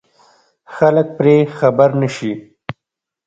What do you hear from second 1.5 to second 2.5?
خبر نه شي.